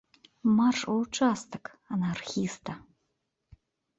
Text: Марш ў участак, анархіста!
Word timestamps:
Марш 0.59 0.79
ў 0.91 0.93
участак, 1.09 1.63
анархіста! 1.97 2.73